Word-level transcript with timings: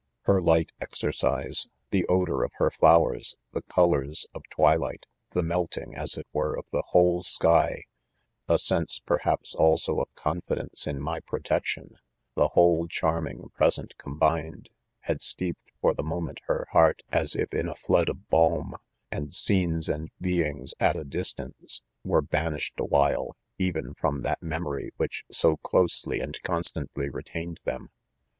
Her 0.23 0.41
light 0.41 0.71
exer 0.81 1.13
cise;— 1.13 1.67
the 1.91 2.07
odor 2.07 2.43
of 2.43 2.53
heir 2.59 2.71
flowers;— 2.71 3.35
the 3.53 3.61
colors 3.61 4.25
of 4.33 4.41
twilight;— 4.49 5.05
the 5.35 5.43
malting, 5.43 5.93
as 5.93 6.17
it 6.17 6.25
were, 6.33 6.57
of 6.57 6.65
the 6.71 6.81
whole 6.87 7.21
sky 7.21 7.83
j— 7.83 7.85
a 8.47 8.57
sense, 8.57 8.97
perhaps, 8.97 9.53
also 9.53 9.99
of 9.99 10.11
confidence 10.15 10.87
in 10.87 10.99
my 10.99 11.19
protection 11.19 11.89
j— 11.89 11.95
the 12.35 12.47
whole 12.47 12.87
charming 12.87 13.49
present 13.53 13.95
combined, 13.99 14.71
had 15.01 15.21
steeped 15.21 15.69
for 15.81 15.93
the 15.93 16.01
moment 16.01 16.39
her 16.47 16.65
heart, 16.71 17.03
as 17.11 17.35
if 17.35 17.53
in 17.53 17.67
a 17.67 17.75
flood 17.75 18.09
of 18.09 18.27
balm; 18.27 18.73
and 19.11 19.35
scenes 19.35 19.87
and 19.87 20.09
beings 20.19 20.73
at 20.79 20.95
a 20.95 21.03
distance, 21.03 21.83
were 22.03 22.23
banished 22.23 22.79
awhile, 22.79 23.35
even 23.59 23.93
from 23.93 24.21
that 24.21 24.41
memory 24.41 24.89
which 24.97 25.25
so 25.31 25.57
closely 25.57 26.19
and 26.21 26.41
constantly 26.41 27.07
retained 27.07 27.59
them. 27.65 27.91